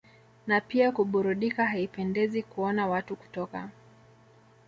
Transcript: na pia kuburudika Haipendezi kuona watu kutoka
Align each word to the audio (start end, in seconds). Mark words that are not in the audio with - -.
na 0.47 0.61
pia 0.61 0.91
kuburudika 0.91 1.65
Haipendezi 1.65 2.43
kuona 2.43 2.87
watu 2.87 3.15
kutoka 3.15 3.69